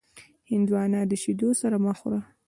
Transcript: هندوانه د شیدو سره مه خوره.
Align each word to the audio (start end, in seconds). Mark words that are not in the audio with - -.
هندوانه 0.51 0.99
د 1.07 1.13
شیدو 1.23 1.49
سره 1.61 1.77
مه 1.83 1.93
خوره. 1.99 2.19